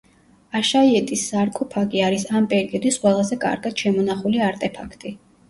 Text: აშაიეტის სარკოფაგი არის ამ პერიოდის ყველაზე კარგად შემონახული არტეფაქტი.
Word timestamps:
აშაიეტის 0.59 1.25
სარკოფაგი 1.33 2.01
არის 2.07 2.25
ამ 2.39 2.47
პერიოდის 2.55 2.99
ყველაზე 3.05 3.39
კარგად 3.45 3.85
შემონახული 3.85 4.43
არტეფაქტი. 4.49 5.15